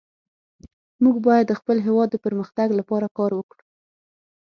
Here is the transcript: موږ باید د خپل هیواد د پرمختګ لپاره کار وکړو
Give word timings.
موږ 1.03 1.15
باید 1.27 1.45
د 1.47 1.53
خپل 1.59 1.77
هیواد 1.85 2.09
د 2.11 2.17
پرمختګ 2.25 2.67
لپاره 2.79 3.07
کار 3.17 3.31
وکړو 3.35 3.61